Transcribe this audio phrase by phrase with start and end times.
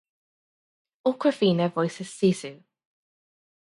[1.09, 2.53] Awkwafina voices Sisu.